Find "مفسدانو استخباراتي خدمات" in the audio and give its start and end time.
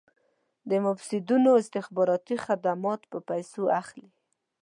0.85-3.01